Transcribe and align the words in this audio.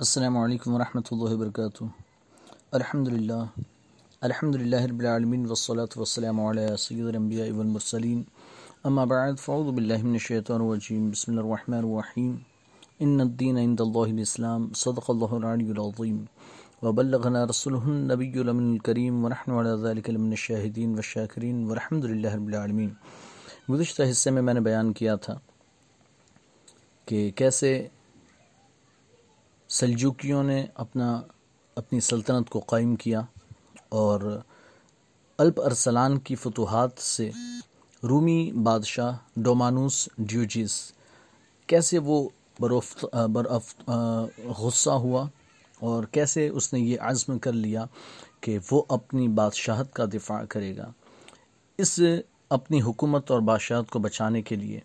السلام 0.00 0.36
علیکم 0.38 0.74
ورحمۃ 0.74 1.10
اللہ 1.12 1.32
وبرکاتہ 1.32 1.84
الحمد 2.72 3.08
للہ 3.08 3.34
الحمد 4.22 4.56
للہ 4.56 4.80
رب 4.82 5.00
العالمین 5.00 5.44
والصلاة 5.46 5.96
والسلام 5.96 6.40
علی 6.40 6.64
سید 6.78 7.06
الانبیاء 7.06 7.46
والمرسلین 7.48 8.22
اما 8.84 9.04
بعد 9.04 9.38
فعوذ 9.38 9.72
باللہ 9.72 10.02
من 10.02 10.12
الشیطان 10.12 10.60
الرجیم 10.60 11.08
بسم 11.10 11.32
اللہ 11.32 11.40
الرحمن 11.42 11.78
الرحیم 11.78 12.34
ان 13.00 13.20
الدین 13.20 13.58
عند 13.58 13.80
اللہ 13.80 14.10
الاسلام 14.10 14.68
صدق 14.76 15.10
اللہ 15.10 15.34
العلی 15.34 15.70
العظیم 15.70 16.22
وبلغنا 16.82 17.46
رسوله 17.46 17.90
النبی 17.90 18.32
الامن 18.38 18.70
الکریم 18.72 19.24
ونحن 19.24 19.58
علی 19.58 19.80
ذلك 19.82 20.10
من 20.18 20.30
الشاہدین 20.32 20.94
والشاکرین 20.94 21.66
والحمد 21.66 22.04
للہ 22.06 22.34
رب 22.34 22.46
العالمین 22.46 22.94
گزشتہ 23.70 24.10
حصے 24.10 24.30
میں 24.30 24.42
میں 24.42 24.54
نے 24.54 24.68
بیان 24.70 24.92
کیا 24.94 25.14
تھا 25.22 25.38
کہ 27.08 27.30
کیسے 27.36 27.76
سلجوکیوں 29.74 30.42
نے 30.42 30.66
اپنا 30.74 31.20
اپنی 31.76 32.00
سلطنت 32.00 32.50
کو 32.50 32.58
قائم 32.58 32.96
کیا 32.96 33.20
اور 33.88 34.40
الپ 35.38 35.60
ارسلان 35.60 36.18
کی 36.18 36.34
فتوحات 36.34 36.98
سے 36.98 37.30
رومی 38.02 38.52
بادشاہ 38.52 39.16
ڈومانوس 39.36 40.08
ڈیوجیس 40.18 40.92
کیسے 41.66 41.98
وہ 41.98 42.28
برفت 42.60 43.04
برف 43.14 43.90
غصہ 44.58 44.90
ہوا 44.90 45.26
اور 45.80 46.04
کیسے 46.04 46.48
اس 46.48 46.72
نے 46.72 46.80
یہ 46.80 47.00
عزم 47.00 47.38
کر 47.38 47.52
لیا 47.52 47.84
کہ 48.40 48.58
وہ 48.70 48.82
اپنی 48.88 49.28
بادشاہت 49.28 49.92
کا 49.92 50.04
دفاع 50.04 50.44
کرے 50.44 50.76
گا۔ 50.76 50.90
اس 51.78 52.00
اپنی 52.50 52.82
حکومت 52.82 53.30
اور 53.30 53.40
بادشاہت 53.40 53.90
کو 53.90 53.98
بچانے 53.98 54.42
کے 54.42 54.56
لیے 54.56 54.80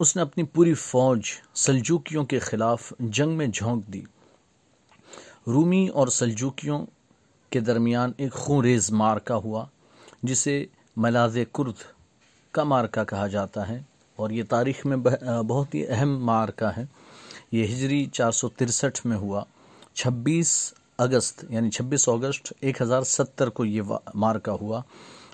اس 0.00 0.16
نے 0.16 0.22
اپنی 0.22 0.44
پوری 0.44 0.74
فوج 0.74 1.20
سلجوکیوں 1.54 2.24
کے 2.24 2.38
خلاف 2.38 2.92
جنگ 3.00 3.36
میں 3.36 3.46
جھونک 3.46 3.92
دی۔ 3.92 4.02
رومی 5.46 5.88
اور 5.88 6.08
سلجوکیوں 6.08 6.86
کے 7.50 7.60
درمیان 7.60 8.12
ایک 8.16 8.32
خون 8.32 8.64
ریز 8.64 8.90
مارکا 8.90 9.36
ہوا، 9.36 9.64
جسے 10.22 10.66
ملاز 10.96 11.38
کرد 11.52 11.72
کا 12.52 12.64
مارکا 12.64 13.04
کہا 13.04 13.26
جاتا 13.26 13.68
ہے، 13.68 13.82
اور 14.16 14.30
یہ 14.30 14.42
تاریخ 14.48 14.86
میں 14.86 14.96
بہت 15.48 15.74
ہی 15.74 15.86
اہم 15.88 16.24
مارکا 16.24 16.76
ہے۔ 16.76 16.84
یہ 17.52 17.64
ہجری 17.64 18.06
چار 18.06 18.32
سو 18.32 18.48
ترسٹھ 18.48 19.06
میں 19.06 19.16
ہوا۔ 19.16 19.44
چھبیس 19.94 20.74
اگست 20.98 21.44
یعنی 21.48 21.70
چھبیس 21.70 22.08
اگست 22.08 22.52
ایک 22.60 22.82
ہزار 22.82 23.02
ستر 23.02 23.48
کو 23.48 23.64
یہ 23.64 23.82
مارکا 24.14 24.52
ہوا۔ 24.52 24.82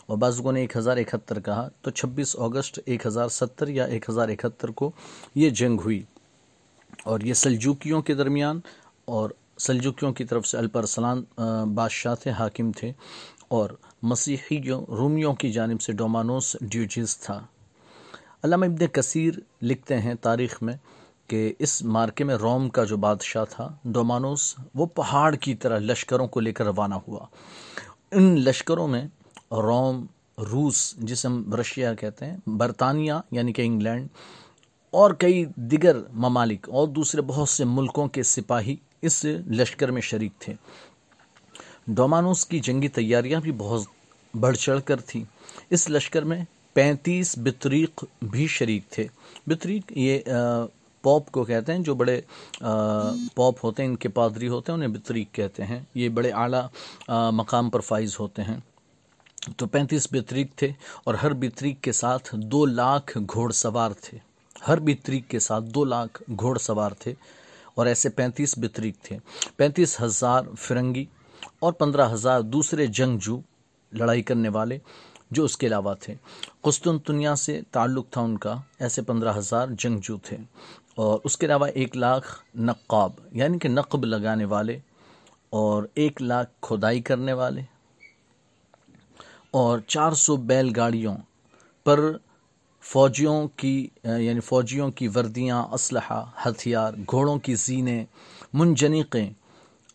اور 0.07 0.19
بعضوں 0.19 0.53
نے 0.53 0.61
ایک 0.61 0.77
ہزار 0.77 0.97
اکہتر 0.97 1.41
کہا 1.41 1.69
تو 1.83 1.91
چھبیس 1.91 2.37
اگست 2.39 2.79
ایک 2.85 3.07
ہزار 3.07 3.29
ستر 3.29 3.69
یا 3.69 3.85
ایک 3.85 4.11
ہزار 4.11 4.29
اکہتر 4.29 4.69
کو 4.69 4.91
یہ 5.35 5.51
جنگ 5.51 5.81
ہوئی۔ 5.81 6.03
اور 7.05 7.21
یہ 7.21 7.35
سلجوکیوں 7.35 8.03
کے 8.03 8.15
درمیان 8.15 8.61
اور 9.05 9.31
سلجوکیوں 9.59 10.13
کی 10.13 10.25
طرف 10.25 10.47
سے 10.47 10.59
الپرسلان 10.59 11.23
بادشاہ 11.75 12.15
تھے، 12.15 12.31
حاکم 12.31 12.73
تھے 12.73 12.93
اور 13.49 13.71
مسیحیوں 14.03 14.81
رومیوں 14.89 15.35
کی 15.35 15.53
جانب 15.53 15.81
سے 15.81 15.93
ڈومانوس 15.93 16.57
ڈیوجیز 16.61 17.19
تھا۔ 17.19 17.41
علامہ 18.43 18.65
ابن 18.65 18.87
کثیر 18.87 19.35
لکھتے 19.63 19.99
ہیں 19.99 20.15
تاریخ 20.15 20.63
میں 20.63 20.77
کہ 21.27 21.53
اس 21.59 21.83
مارکے 21.83 22.25
میں 22.25 22.35
روم 22.35 22.69
کا 22.69 22.85
جو 22.85 22.97
بادشاہ 22.97 23.45
تھا، 23.51 23.69
ڈومانوس، 23.85 24.55
وہ 24.75 24.87
پہاڑ 24.87 25.35
کی 25.35 25.55
طرح 25.55 25.79
لشکروں 25.79 26.27
کو 26.27 26.41
لے 26.41 26.53
کر 26.53 26.65
روانہ 26.65 26.95
ہوا۔ 27.09 27.27
ان 28.11 28.35
لشکروں 28.41 28.89
میں 28.89 29.07
روم، 29.53 30.05
روس 30.39 30.95
جسے 30.97 31.29
ہم 31.29 31.55
رشیا 31.55 31.95
کہتے 31.95 32.27
ہیں، 32.27 32.37
برطانیہ 32.47 33.13
یعنی 33.31 33.53
کہ 33.53 33.63
انگلینڈ 33.63 34.09
اور 34.91 35.11
کئی 35.11 35.45
دیگر 35.57 35.97
ممالک 36.13 36.69
اور 36.69 36.89
دوسرے 36.89 37.23
بہت 37.23 37.49
سے 37.49 37.65
ملکوں 37.65 38.09
کے 38.09 38.23
سپاہی 38.23 38.77
اس 39.03 39.25
لشکر 39.51 39.91
میں 39.91 40.03
شریک 40.03 40.33
تھے۔ 40.39 40.55
ڈومانوس 41.87 42.45
کی 42.47 42.59
جنگی 42.61 42.89
تیاریاں 42.89 43.41
بھی 43.41 43.53
بہت 43.59 43.83
بڑھ 44.41 44.57
چڑھ 44.57 44.81
کر 44.85 45.01
تھیں۔ 45.01 45.25
اس 45.71 45.89
لشکر 45.91 46.23
میں 46.23 46.45
پینتیس 46.75 47.35
بطریق 47.45 48.05
بھی 48.23 48.47
شریک 48.47 48.83
تھے۔ 48.91 49.07
بطریق 49.47 49.93
یہ 49.97 50.19
پوپ 51.03 51.31
کو 51.31 51.45
کہتے 51.45 51.73
ہیں، 51.73 51.79
جو 51.79 51.95
بڑے 51.95 52.21
پوپ 53.35 53.65
ہوتے 53.65 53.83
ہیں، 53.83 53.91
ان 53.91 53.97
کے 53.97 54.09
پادری 54.09 54.49
ہوتے 54.49 54.73
ہیں، 54.73 54.77
انہیں 54.77 54.99
بطریق 54.99 55.33
کہتے 55.35 55.65
ہیں۔ 55.65 55.81
یہ 55.95 56.09
بڑے 56.09 56.31
اعلیٰ 56.31 56.67
مقام 57.33 57.71
پر 57.71 57.81
فائز 57.81 58.17
ہوتے 58.21 58.43
ہیں۔ 58.43 58.57
تو 59.57 59.67
پینتیس 59.67 60.09
بطریق 60.13 60.55
تھے 60.57 60.71
اور 61.05 61.15
ہر 61.15 61.33
بطریق 61.33 61.81
کے 61.83 61.93
ساتھ 61.93 62.35
دو 62.53 62.65
لاکھ 62.67 63.19
گھوڑ 63.33 63.51
سوار 63.53 63.91
تھے۔ 64.01 64.19
ہر 64.69 64.81
بطریق 64.81 65.29
کے 65.31 65.39
ساتھ 65.39 65.65
دو 65.65 65.85
لاکھ 65.85 66.23
گھوڑ 66.39 66.59
سوار 66.59 66.91
تھے۔ 66.99 67.15
اور 67.79 67.87
ایسے 67.87 68.09
پینتیس 68.09 68.55
بطریق 68.57 68.97
تھے۔ 69.03 69.19
پینتیس 69.57 70.01
ہزار 70.01 70.43
فرنگی 70.59 71.05
اور 71.59 71.73
پندرہ 71.73 72.13
ہزار 72.13 72.41
دوسرے 72.41 72.87
جنگجو 72.87 73.41
لڑائی 73.93 74.23
کرنے 74.23 74.49
والے 74.49 74.79
جو 75.31 75.45
اس 75.45 75.57
کے 75.57 75.67
علاوہ 75.67 75.95
تھے۔ 75.95 76.15
قسطنطنیہ 76.61 77.35
سے 77.35 77.61
تعلق 77.71 78.11
تھا 78.11 78.21
ان 78.21 78.39
کا، 78.39 78.55
ایسے 78.79 79.03
پندرہ 79.03 79.37
ہزار 79.37 79.69
جنگجو 79.79 80.17
تھے۔ 80.19 80.37
اور 80.95 81.19
اس 81.25 81.37
کے 81.37 81.47
علاوہ 81.47 81.67
ایک 81.67 81.97
لاکھ 81.97 82.27
نقاب 82.55 83.11
یعنی 83.33 83.59
کہ 83.59 83.69
نقب 83.69 84.05
لگانے 84.05 84.45
والے 84.45 84.79
اور 85.51 85.83
ایک 85.95 86.23
لاکھ 86.23 86.51
کھدائی 86.61 87.01
کرنے 87.01 87.33
والے 87.33 87.61
اور 89.51 89.79
چار 89.79 90.13
سو 90.13 90.37
بیل 90.37 90.73
گاڑیوں 90.77 91.17
پر 91.85 92.13
فوجیوں 92.93 93.49
کی 93.57 93.89
یعنی 94.05 94.41
فوجیوں 94.41 94.91
کی 94.91 95.09
وردیاں، 95.09 95.63
اسلحہ، 95.63 96.25
ہتھیار، 96.47 96.93
گھوڑوں 97.11 97.39
کی 97.39 97.55
زینے 97.55 98.05
منجنیقیں 98.53 99.31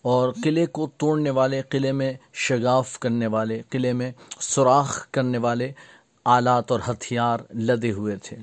اور 0.02 0.34
قلعے 0.44 0.66
کو 0.66 0.90
توڑنے 0.98 1.30
والے، 1.30 1.62
قلعے 1.62 1.92
میں 1.92 2.14
شگاف 2.34 3.00
کرنے 3.00 3.28
والے، 3.28 3.62
قلعے 3.70 3.94
میں 3.94 4.12
سوراخ 4.40 5.12
کرنے 5.12 5.38
والے 5.38 5.72
آلات 6.26 6.72
اور 6.72 6.80
ہتھیار 6.90 7.40
لدے 7.54 7.92
ہوئے 7.92 8.16
تھے۔ 8.16 8.38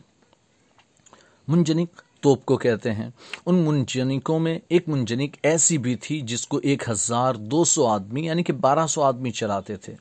منجنک 1.48 1.90
توپ 2.20 2.44
کو 2.44 2.56
کہتے 2.56 2.92
ہیں۔ 2.92 3.10
ان 3.46 3.54
منجنکوں 3.54 4.38
میں 4.38 4.58
ایک 4.68 4.88
منجنک 4.88 5.36
ایسی 5.42 5.78
بھی 5.78 5.96
تھی 5.96 6.20
جس 6.20 6.46
کو 6.46 6.60
ایک 6.62 6.88
ہزار 6.88 7.34
دو 7.34 7.64
سو 7.64 7.86
آدمی 7.86 8.26
یعنی 8.26 8.42
کہ 8.42 8.52
بارہ 8.52 8.86
سو 8.86 9.02
آدمی 9.02 9.30
چلاتے 9.30 9.76
تھے۔ 9.76 9.94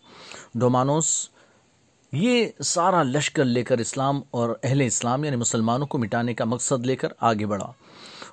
ڈومانوس 0.55 1.29
یہ 2.11 2.45
سارا 2.63 3.03
لشکر 3.03 3.45
لے 3.45 3.63
کر 3.63 3.77
اسلام 3.77 4.21
اور 4.31 4.55
اہل 4.63 4.81
اسلام 4.81 5.23
یعنی 5.23 5.35
مسلمانوں 5.35 5.87
کو 5.87 5.97
مٹانے 5.97 6.33
کا 6.33 6.45
مقصد 6.45 6.85
لے 6.85 6.95
کر 6.95 7.07
آگے 7.19 7.45
بڑھا۔ 7.45 7.71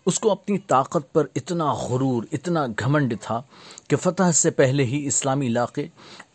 اس 0.06 0.20
کو 0.20 0.32
اپنی 0.32 0.58
طاقت 0.58 1.12
پر 1.12 1.26
اتنا 1.36 1.72
غرور، 1.72 2.22
اتنا 2.32 2.66
گھمنڈ 2.66 3.14
تھا 3.20 3.42
کہ 3.88 3.96
فتح 3.96 4.32
سے 4.32 4.50
پہلے 4.50 4.84
ہی 4.84 5.06
اسلامی 5.06 5.46
علاقے 5.46 5.86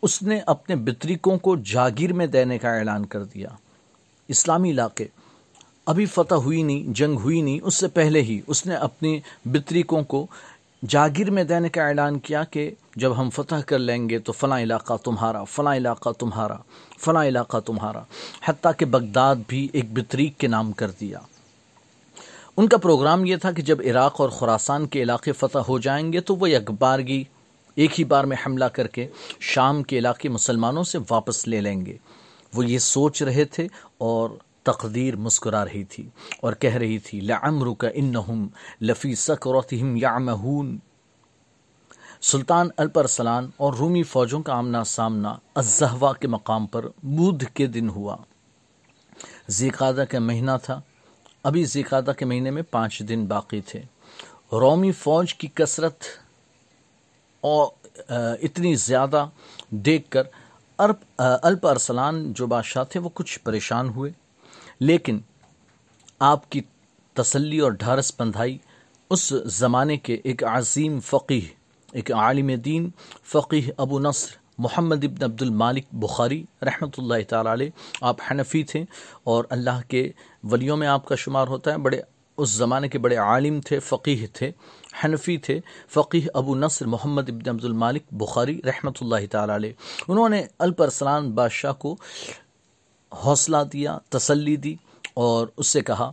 اس 0.02 0.22
نے 0.22 0.40
اپنے 0.46 0.76
بطریقوں 0.76 1.38
کو 1.38 1.56
جاگیر 1.56 2.12
میں 2.12 2.26
دینے 2.26 2.58
کا 2.58 2.76
اعلان 2.76 3.06
کر 3.06 3.24
دیا۔ 3.24 3.48
اسلامی 4.28 4.70
علاقے 4.70 5.06
ابھی 5.86 6.06
فتح 6.06 6.34
ہوئی 6.34 6.62
نہیں، 6.62 6.92
جنگ 6.92 7.18
ہوئی 7.18 7.40
نہیں، 7.40 7.60
اس 7.62 7.74
سے 7.74 7.88
پہلے 7.88 8.22
ہی 8.22 8.40
اس 8.46 8.66
نے 8.66 8.74
اپنی 8.74 9.20
بطریقوں 9.44 10.02
کو 10.02 10.26
جاگیر 10.88 11.30
میں 11.30 11.44
دینے 11.44 11.68
کا 11.68 11.88
اعلان 11.88 12.18
کیا 12.18 12.44
کہ 12.44 12.70
جب 12.96 13.20
ہم 13.20 13.30
فتح 13.30 13.54
کر 13.66 13.78
لیں 13.78 14.08
گے 14.08 14.18
تو 14.18 14.32
فلاں 14.32 14.60
علاقہ 14.60 14.94
تمہارا، 15.04 15.44
فلاں 15.44 15.76
علاقہ 15.76 16.08
تمہارا، 16.10 16.56
فلاں 16.98 17.24
علاقہ 17.24 17.56
تمہارا۔ 17.60 18.02
حتیٰ 18.44 18.72
کہ 18.78 18.84
بغداد 18.84 19.36
بھی 19.46 19.68
ایک 19.72 19.92
بطریق 19.92 20.40
کے 20.40 20.46
نام 20.46 20.72
کر 20.72 20.90
دیا۔ 21.00 21.18
ان 22.56 22.68
کا 22.68 22.76
پروگرام 22.76 23.24
یہ 23.24 23.36
تھا 23.36 23.52
کہ 23.52 23.62
جب 23.62 23.78
عراق 23.90 24.20
اور 24.20 24.28
خوراسان 24.28 24.86
کے 24.86 25.02
علاقے 25.02 25.32
فتح 25.32 25.58
ہو 25.58 25.78
جائیں 25.78 26.12
گے 26.12 26.20
تو 26.20 26.36
وہ 26.36 26.50
یکبارگی 26.50 27.24
ایک 27.74 27.98
ہی 27.98 28.04
بار 28.04 28.24
میں 28.24 28.36
حملہ 28.46 28.64
کر 28.64 28.86
کے 28.86 29.08
شام 29.40 29.82
کے 29.82 29.98
علاقے 29.98 30.28
مسلمانوں 30.28 30.84
سے 30.84 30.98
واپس 31.10 31.48
لے 31.48 31.60
لیں 31.60 31.86
گے۔ 31.86 31.96
وہ 32.54 32.66
یہ 32.66 32.78
سوچ 32.78 33.22
رہے 33.22 33.44
تھے 33.44 33.68
اور 33.98 34.30
تقدیر 34.62 35.16
مسکرا 35.16 35.64
رہی 35.64 35.84
تھی 35.84 36.08
اور 36.40 36.52
کہہ 36.52 36.74
رہی 36.74 36.98
تھی، 36.98 37.20
لعمرک 37.20 37.84
انہم 37.94 38.48
لفی 38.80 39.14
سکرتہم 39.14 39.96
یعمہون۔ 39.96 40.78
سلطان 42.20 42.68
الپرسلان 42.76 43.50
اور 43.56 43.72
رومی 43.72 44.02
فوجوں 44.02 44.42
کا 44.42 44.54
آمنا 44.54 44.84
لیکن 64.82 65.18
آپ 66.18 66.50
کی 66.50 66.60
تسلی 67.12 67.58
اور 67.58 67.72
ڈھارس 67.72 68.12
بندھائی 68.18 68.58
اس 69.10 69.32
زمانے 69.46 69.96
کے 69.96 70.14
ایک 70.24 70.44
عظیم 70.44 71.00
فقیح 71.00 71.48
ایک 71.92 72.12
عالم 72.12 72.50
دین 72.64 72.90
فقیح 73.24 73.70
ابو 73.76 73.98
نصر 73.98 74.36
محمد 74.58 75.04
ابن 75.04 75.24
عبد 75.24 75.42
المالک 75.42 75.84
بخاری 75.92 76.44
رحمۃ 76.62 76.98
اللہ 76.98 77.22
تعالی 77.28 77.52
علیہ۔ 77.52 77.70
آپ 78.00 78.16
حنفی 78.30 78.62
تھے 78.62 78.84
اور 79.24 79.44
اللہ 79.50 79.80
کے 79.88 80.10
ولیوں 80.44 80.76
میں 80.76 80.88
آپ 80.88 81.06
کا 81.06 81.14
شمار 81.14 81.48
ہوتا 81.48 81.72
ہے۔ 81.72 81.78
بڑے 81.78 82.00
اس 82.38 82.50
زمانے 82.50 82.88
کے 82.88 82.98
بڑے 82.98 83.16
عالم 83.16 83.60
تھے 83.60 83.78
فقیح 83.78 84.26
تھے، 84.32 84.50
حنفی 85.04 85.36
تھے۔ 85.36 85.60
فقیح 85.88 86.26
ابو 86.34 86.54
نصر 86.54 86.86
محمد 86.86 87.28
ابن 87.28 87.48
عبد 87.48 87.64
المالک 87.64 88.02
بخاری 88.12 88.60
رحمۃ 88.64 88.98
اللہ 89.00 89.26
تعالی 89.30 89.54
علیہ۔ 89.54 89.72
انہوں 90.08 90.28
نے 90.28 90.42
الپ 90.58 90.82
ارسلان 90.82 91.30
بادشاہ 91.30 91.72
کو 91.72 91.96
حوصلہ 93.12 93.56
دیا، 93.72 93.98
تسلی 94.08 94.56
دی 94.56 94.74
اور 95.14 95.46
اس 95.56 95.66
سے 95.66 95.80
کہا، 95.80 96.10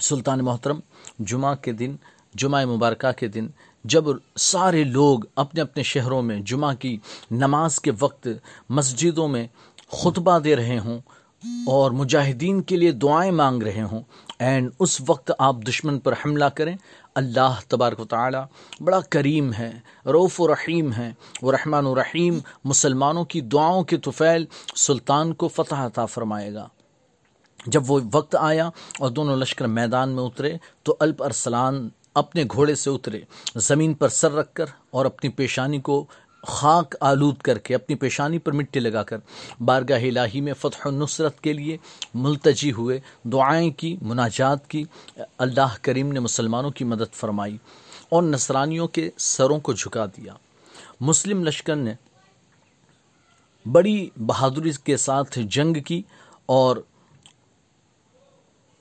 سلطان 0.00 0.44
محترم، 0.44 0.80
جمعہ 1.18 1.54
کے 1.54 1.72
دن، 1.72 1.96
جمعہ 2.34 2.64
مبارکہ 2.64 3.12
کے 3.12 3.28
دن 3.28 3.46
جب 3.84 4.04
سارے 4.36 4.84
لوگ 4.84 5.20
اپنے 5.36 5.60
اپنے 5.60 5.82
شہروں 5.82 6.22
میں 6.22 6.40
جمعہ 6.40 6.74
کی 6.74 6.96
نماز 7.30 7.80
کے 7.80 7.90
وقت 7.98 8.28
مسجدوں 8.68 9.28
میں 9.28 9.46
خطبہ 9.88 10.38
دے 10.38 10.56
رہے 10.56 10.78
ہوں 10.78 10.98
اور 11.66 11.90
مجاہدین 11.90 12.60
کے 12.62 12.76
لیے 12.76 12.92
دعائیں 12.92 13.32
مانگ 13.32 13.62
رہے 13.62 13.82
ہوں، 13.82 14.00
اینڈ 14.38 14.70
اس 14.80 15.00
وقت 15.06 15.32
آپ 15.38 15.56
دشمن 15.68 15.98
پر 16.00 16.12
حملہ 16.12 16.44
کریں 16.44 16.76
اللہ 17.16 17.60
تبارک 17.68 18.00
و 18.00 18.04
تعالی 18.04 18.38
بڑا 18.84 19.00
کریم 19.10 19.52
ہے 19.52 19.70
روف 20.06 20.40
و 20.40 20.48
رحیم 20.48 20.92
ہے، 20.92 21.12
وہ 21.42 21.52
رحمان 21.52 21.86
و 21.86 21.94
رحیم 21.94 22.38
مسلمانوں 22.64 23.24
کی 23.24 23.40
دعاؤں 23.40 23.84
کے 23.84 23.96
طفیل 23.96 24.44
سلطان 24.76 25.34
کو 25.34 25.48
فتح 25.48 25.74
عطا 25.74 26.06
فرمائے 26.06 26.54
گا۔ 26.54 26.66
جب 27.66 27.90
وہ 27.90 28.00
وقت 28.12 28.36
آیا 28.38 28.68
اور 28.98 29.10
دونوں 29.10 29.36
لشکر 29.36 29.66
میدان 29.66 30.08
میں 30.08 30.22
اترے 30.22 30.56
تو 30.82 30.96
الپ 31.00 31.22
ارسلان 31.22 31.88
اپنے 32.14 32.44
گھوڑے 32.52 32.74
سے 32.74 32.90
اترے، 32.90 33.20
زمین 33.54 33.94
پر 33.94 34.08
سر 34.08 34.32
رکھ 34.32 34.54
کر 34.54 34.66
اور 34.90 35.06
اپنی 35.06 35.30
پیشانی 35.30 35.80
کو 35.80 36.04
خاک 36.46 36.94
آلود 37.00 37.36
کر 37.36 37.58
کے 37.58 37.74
اپنی 37.74 37.96
پیشانی 37.96 38.38
پر 38.38 38.52
مٹی 38.52 38.80
لگا 38.80 39.02
کر 39.02 39.16
بارگاہ 39.64 40.02
الہی 40.02 40.40
میں 40.40 40.54
فتح 40.54 40.88
و 40.88 40.90
نصرت 40.90 41.40
کے 41.40 41.52
لیے 41.52 41.76
ملتجی 42.14 42.72
ہوئے 42.72 43.00
دعائیں 43.24 43.70
کی، 43.70 43.96
مناجات 44.02 44.70
کی۔ 44.70 44.84
اللہ 45.38 45.76
کریم 45.82 46.12
نے 46.12 46.20
مسلمانوں 46.20 46.70
کی 46.70 46.84
مدد 46.84 47.14
فرمائی 47.14 47.56
اور 48.08 48.22
نصرانیوں 48.22 48.88
کے 48.88 49.10
سروں 49.18 49.60
کو 49.60 49.72
جھکا 49.72 50.06
دیا۔ 50.06 50.32
مسلم 51.00 51.44
لشکر 51.44 51.76
نے 51.76 51.94
بڑی 53.72 54.10
بہادری 54.16 54.70
کے 54.84 54.96
ساتھ 54.96 55.38
جنگ 55.38 55.82
کی 55.82 56.02
اور 56.46 56.76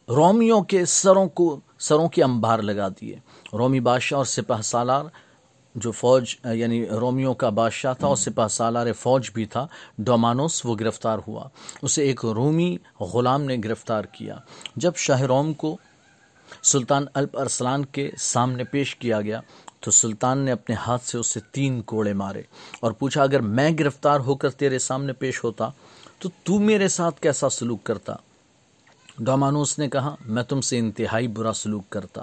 رومیوں 0.10 0.62
کے 0.62 0.86
سروں 0.86 1.28
کو، 1.28 1.60
سروں 1.80 2.10
کے 2.10 2.24
انبار 2.24 2.60
لگا 2.60 2.88
دیے۔ 2.88 3.16
رومی 3.54 3.80
بادشاہ 3.80 4.18
اور 4.18 4.26
سپہ 4.26 4.62
سالار 4.62 5.06
جو 5.76 5.92
فوج 5.92 6.36
یعنی 6.54 6.88
رومیوں 6.88 7.34
کا 7.34 7.50
بادشاہ 7.50 7.94
تھا 7.94 8.08
اور 8.08 8.16
سپہ 8.16 8.48
سالار 8.48 8.94
فوج 8.94 9.30
بھی 9.34 9.46
تھا، 9.46 9.68
ڈومانوس، 9.98 10.66
وہ 10.66 10.76
گرفتار 10.80 11.20
ہوا۔ 11.28 11.48
اسے 11.82 12.04
ایک 12.04 12.26
رومی 12.26 12.78
غلام 13.00 13.44
نے 13.44 13.58
گرفتار 13.64 14.04
کیا۔ 14.04 14.38
جب 14.76 14.92
شاہ 14.96 15.22
روم 15.22 15.54
کو 15.54 15.78
سلطان 16.64 17.06
الپ 17.14 17.40
ارسلان 17.40 17.86
کے 17.86 18.12
سامنے 18.18 18.64
پیش 18.64 18.96
کیا 18.96 19.22
گیا، 19.22 19.42
تو 19.80 19.92
سلطان 19.92 20.38
نے 20.38 20.52
اپنے 20.52 20.76
ہاتھ 20.76 21.06
سے 21.06 21.18
اسے 21.18 21.40
تین 21.52 21.82
کوڑے 21.82 22.14
مارے 22.14 22.42
اور 22.80 22.92
پوچھا، 22.92 23.24
اگر 23.24 23.40
میں 23.40 23.72
گرفتار 23.80 24.20
ہو 24.20 24.36
کر 24.36 24.50
تیرے 24.50 24.80
سامنے 24.80 25.14
پیش 25.14 25.44
ہوتا، 25.44 25.70
تو 26.20 26.30
تو 26.44 26.60
میرے 26.60 26.88
ساتھ 26.88 27.22
کیسا 27.22 27.50
سلوک 27.50 27.84
کرتا؟ 27.84 28.14
ڈومانوس 29.20 29.80
نے 29.80 29.90
کہا، 29.90 30.16
میں 30.26 30.44
تم 30.44 30.62
سے 30.62 30.80
انتہائی 30.80 31.28
برا 31.28 31.54
سلوک 31.54 31.90
کرتا۔ 31.90 32.22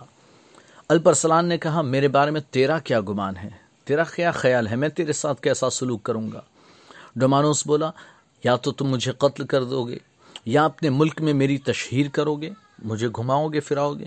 الپرسلان 0.92 1.46
نے 1.46 1.58
کہا، 1.58 1.82
میرے 1.82 2.08
بارے 2.08 2.30
میں 2.30 2.40
تیرا 2.50 2.78
کیا 2.78 3.00
گمان 3.00 3.36
ہے؟ 3.36 3.48
تیرا 3.84 4.04
کیا 4.04 4.30
خیال 4.30 4.66
ہے؟ 4.66 4.76
میں 4.76 4.88
تیرے 4.88 5.12
ساتھ 5.12 5.40
کیسا 5.40 5.70
سلوک 5.70 6.02
کروں 6.02 6.32
گا؟ 6.32 6.40
ڈومانوس 7.16 7.66
بولا، 7.66 7.90
یا 8.44 8.56
تو 8.56 8.72
تم 8.72 8.86
مجھے 8.86 9.12
قتل 9.12 9.46
کر 9.46 9.64
دو 9.64 9.84
گے، 9.84 9.98
یا 10.46 10.64
اپنے 10.64 10.90
ملک 10.90 11.20
میں 11.20 11.32
میری 11.32 11.58
تشہیر 11.58 12.06
کرو 12.12 12.34
گے، 12.34 12.50
مجھے 12.84 13.08
گھماؤ 13.08 13.48
گے، 13.48 13.60
پھراؤ 13.60 13.94
گے، 13.94 14.06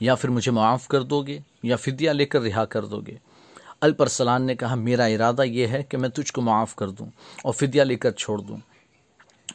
یا 0.00 0.14
پھر 0.14 0.28
مجھے 0.28 0.52
معاف 0.52 0.88
کر 0.88 1.02
دو 1.02 1.22
گے، 1.22 1.38
یا 1.62 1.76
فدیہ 1.76 2.10
لے 2.10 2.26
کر 2.26 2.40
رہا 2.40 2.64
کر 2.64 2.84
دو 2.84 3.00
گے۔ 3.00 3.14
الپرسلان 3.80 4.42
نے 4.42 4.54
کہا، 4.54 4.74
میرا 4.74 5.04
ارادہ 5.04 5.42
یہ 5.42 5.66
ہے 5.66 5.82
کہ 5.82 5.96
میں 5.96 6.08
تجھ 6.08 6.32
کو 6.32 6.40
معاف 6.40 6.76
کر 6.76 6.88
دوں 6.88 7.06
اور 7.44 7.52
فدیہ 7.52 7.82
لے 7.82 7.96
کر 7.96 8.10
چھوڑ 8.10 8.38
دوں۔ 8.38 8.56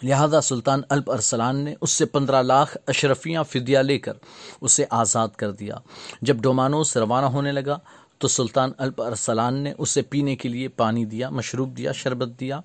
لہذا 0.03 0.41
سلطان 0.41 0.81
الپ 0.89 1.11
ارسلان 1.11 1.55
نے 1.55 1.75
اس 1.81 1.91
سے 1.91 2.05
پندرہ 2.05 2.41
لاکھ 2.41 2.77
اشرفیاں 2.87 3.43
فدیہ 3.43 3.79
لے 3.79 3.99
کر 3.99 4.13
اسے 4.61 4.85
آزاد 4.89 5.27
کر 5.27 5.51
دیا۔ 5.51 5.75
جب 6.21 6.37
ڈومانوس 6.37 6.97
روانہ 6.97 7.25
ہونے 7.25 7.51
لگا 7.51 7.77
تو 8.17 8.27
سلطان 8.27 8.71
الپ 8.77 9.01
ارسلان 9.01 9.53
نے 9.53 9.73
اسے 9.77 10.01
پینے 10.01 10.35
کے 10.35 10.49
لیے 10.49 10.67
پانی 10.67 11.05
دیا، 11.05 11.29
مشروب 11.29 11.77
دیا، 11.77 11.91
شربت 11.91 12.39
دیا۔ 12.39 12.59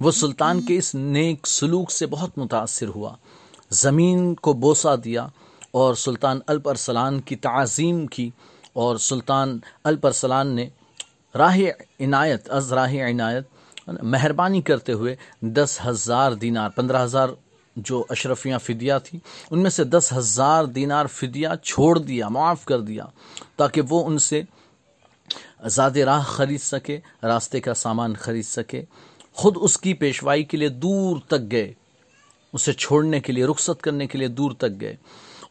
وہ 0.00 0.10
سلطان 0.10 0.60
کے 0.60 0.78
اس 0.78 0.94
نیک 0.94 1.46
سلوک 1.46 1.90
سے 1.90 2.06
بہت 2.06 2.38
متاثر 2.38 2.88
ہوا۔ 2.88 3.16
زمین 3.70 4.34
کو 4.34 4.52
بوسہ 4.52 4.96
دیا 5.04 5.26
اور 5.70 5.94
سلطان 5.94 6.40
الپ 6.46 6.68
ارسلان 6.68 7.20
کی 7.20 7.36
تعظیم 7.36 8.06
کی 8.06 8.30
اور 8.72 8.96
سلطان 8.96 9.58
الپ 9.84 10.06
ارسلان 10.06 10.48
نے 10.48 10.68
راہ 11.34 11.58
عنایت، 12.00 12.50
از 12.50 12.72
راہ 12.72 12.94
عنایت 13.10 13.48
مہربانی 13.86 14.62
کرتے 14.62 14.92
ہوئے 14.92 15.16
دس 15.40 15.78
ہزار 15.86 16.32
دینار، 16.32 16.70
پندرہ 16.70 17.04
ہزار 17.04 17.28
جو 17.76 18.04
اشرفیاں 18.10 18.58
فدیہ 18.58 18.92
تھی 19.04 19.18
ان 19.50 19.58
میں 19.58 19.70
سے 19.70 19.84
دس 19.84 20.12
ہزار 20.12 20.64
دینار 20.64 21.06
فدیہ 21.06 21.48
چھوڑ 21.62 21.98
دیا، 21.98 22.28
معاف 22.28 22.64
کر 22.64 22.80
دیا، 22.80 23.04
تاکہ 23.56 23.82
وہ 23.88 24.06
ان 24.06 24.18
سے 24.18 24.42
زیادہ 25.66 25.98
راہ 25.98 26.22
خرید 26.22 26.60
سکے، 26.60 27.00
راستے 27.22 27.60
کا 27.60 27.74
سامان 27.74 28.14
خرید 28.14 28.44
سکے۔ 28.44 28.84
خود 29.32 29.56
اس 29.60 29.78
کی 29.78 29.94
پیشوائی 29.94 30.44
کے 30.44 30.56
لیے 30.56 30.68
دور 30.68 31.16
تک 31.26 31.50
گئے، 31.50 31.72
اسے 32.52 32.72
چھوڑنے 32.72 33.20
کے 33.20 33.32
لیے، 33.32 33.44
رخصت 33.46 33.80
کرنے 33.80 34.06
کے 34.06 34.18
لیے 34.18 34.28
دور 34.28 34.50
تک 34.50 34.80
گئے۔ 34.80 34.96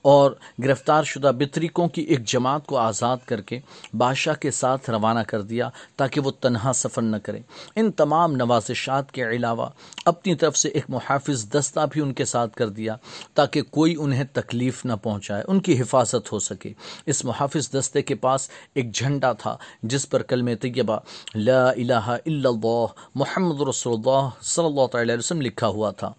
اور 0.01 0.31
گرفتار 0.63 1.03
شدہ 1.03 1.31
بطریقوں 1.37 1.87
کی 1.87 2.01
ایک 2.01 2.25
جماعت 2.25 2.65
کو 2.65 2.77
آزاد 2.77 3.17
کر 3.25 3.41
کے 3.41 3.59
بادشاہ 3.97 4.33
کے 4.33 4.51
ساتھ 4.51 4.89
روانہ 4.89 5.19
کر 5.19 5.41
دیا 5.41 5.69
تاکہ 5.95 6.21
وہ 6.21 6.31
تنہا 6.31 6.71
سفر 6.75 7.01
نہ 7.01 7.17
کریں 7.23 7.41
ان 7.75 7.91
تمام 7.91 8.35
نوازشات 8.35 9.11
کے 9.11 9.23
علاوہ 9.23 9.69
اپنی 10.05 10.35
طرف 10.35 10.57
سے 10.57 10.69
ایک 10.69 10.85
محافظ 10.89 11.45
دستہ 11.51 11.79
بھی 11.91 12.01
ان 12.01 12.13
کے 12.13 12.25
ساتھ 12.25 12.55
کر 12.55 12.69
دیا 12.69 12.95
تاکہ 13.33 13.61
کوئی 13.61 13.95
انہیں 13.99 14.23
تکلیف 14.33 14.85
نہ 14.85 14.93
پہنچائے، 15.03 15.43
ان 15.47 15.59
کی 15.59 15.81
حفاظت 15.81 16.31
ہو 16.31 16.39
سکے۔ 16.39 16.73
اس 17.05 17.25
محافظ 17.25 17.71
دستے 17.71 18.01
کے 18.01 18.15
پاس 18.15 18.49
ایک 18.73 18.93
جھنڈا 18.95 19.33
تھا 19.33 19.57
جس 19.83 20.09
پر 20.09 20.21
کلم 20.21 20.49
طیبہ 20.61 20.99
لا 21.35 21.69
الہ 21.69 21.93
الا 21.93 22.49
اللہ 22.49 22.85
محمد 23.15 23.61
رسول 23.61 23.93
اللہ 23.93 24.29
صلی 24.41 24.65
اللہ 24.65 24.87
تعالی 24.87 25.13
وسلم 25.13 25.41
لکھا 25.41 25.67
ہوا 25.67 25.91
تھا۔ 25.91 26.11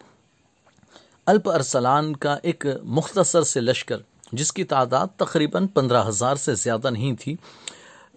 الپ 1.27 1.51
ارسلان 1.51 2.17
کا 2.17 2.37
ایک 2.43 2.67
مختصر 2.83 3.43
سے 3.43 3.61
لشکر، 3.61 3.97
جس 4.33 4.53
کی 4.53 4.65
تعداد 4.65 5.07
تقریباً 5.17 5.67
پندرہ 5.67 6.09
ہزار 6.09 6.37
سے 6.37 6.55
زیادہ 6.55 6.91
نہیں 6.91 7.13
تھی، 7.21 7.37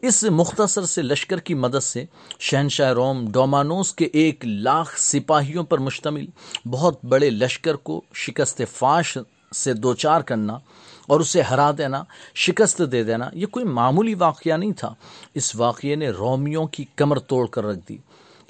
اس 0.02 0.24
مختصر 0.24 0.86
سے 0.86 1.02
لشکر 1.02 1.40
کی 1.40 1.54
مدد 1.54 1.83
سے 1.83 2.06
شہنشاہ 2.40 2.94
روم 2.94 3.31
ڈومانوس 3.31 3.94
کے 3.94 4.06
ایک 4.06 4.45
لاکھ 4.45 5.00
سپاہیوں 5.00 5.64
پر 5.64 5.78
مشتمل 5.78 6.26
بہت 6.66 7.06
بڑے 7.06 7.30
لشکر 7.30 7.76
کو 7.76 8.02
شکست 8.14 8.62
فاش 8.74 9.18
سے 9.56 9.74
دوچار 9.74 10.21
کرنا 10.21 10.59
اور 11.07 11.19
اسے 11.19 11.42
ہرا 11.42 11.71
دینا، 11.78 12.04
شکست 12.35 12.81
دے 12.92 13.04
دینا، 13.04 13.30
یہ 13.33 13.45
کوئی 13.45 13.66
معمولی 13.66 14.14
واقعہ 14.14 14.57
نہیں 14.57 14.74
تھا۔ 14.74 14.94
اس 15.33 15.56
واقعے 15.56 15.95
نے 15.95 16.09
رومیوں 16.09 16.68
کی 16.68 16.85
کمر 16.95 17.19
توڑ 17.19 17.47
کر 17.47 17.64
رکھ 17.64 17.80
دی۔ 17.90 17.97